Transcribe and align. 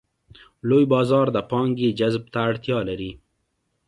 لوی 0.67 0.83
بازار 0.93 1.27
د 1.35 1.37
پانګې 1.49 1.89
جذب 1.99 2.23
ته 2.33 2.39
اړتیا 2.49 2.79
لري. 2.89 3.11